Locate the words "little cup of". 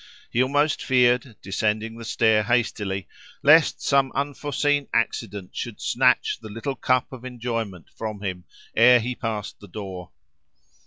6.49-7.23